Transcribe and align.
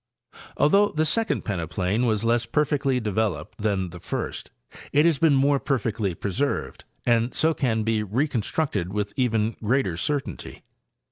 Although 0.57 0.93
the 0.93 1.05
second 1.05 1.45
peneplain 1.45 2.07
was 2.07 2.25
less 2.25 2.47
perfectly 2.47 2.99
developed 2.99 3.59
than 3.59 3.91
the 3.91 3.99
first, 3.99 4.49
it 4.91 5.05
has 5.05 5.19
been 5.19 5.35
more 5.35 5.59
perfectly 5.59 6.15
preserved, 6.15 6.85
and 7.05 7.35
so 7.35 7.53
can 7.53 7.83
be 7.83 8.01
reconstructed 8.01 8.91
with 8.93 9.13
even 9.15 9.57
greater 9.63 9.97
certainty. 9.97 10.63